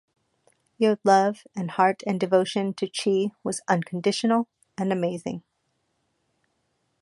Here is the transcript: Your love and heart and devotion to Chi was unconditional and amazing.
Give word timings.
Your 0.79 0.97
love 1.03 1.43
and 1.55 1.69
heart 1.69 2.01
and 2.07 2.19
devotion 2.19 2.73
to 2.73 2.89
Chi 2.89 3.35
was 3.43 3.61
unconditional 3.67 4.47
and 4.75 4.91
amazing. 4.91 5.43